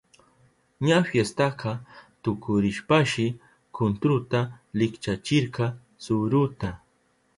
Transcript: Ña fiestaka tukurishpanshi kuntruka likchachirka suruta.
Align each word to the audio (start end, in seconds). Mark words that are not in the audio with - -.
Ña 0.87 0.99
fiestaka 1.09 1.71
tukurishpanshi 2.27 3.25
kuntruka 3.75 4.39
likchachirka 4.79 5.65
suruta. 6.07 6.69